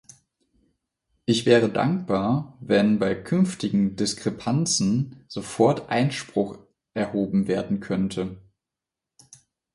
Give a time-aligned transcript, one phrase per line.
[1.27, 6.57] Ich wäre dankbar, wenn bei künftigen Diskrepanzen sofort Einspruch
[6.95, 8.39] erhoben werden könnte.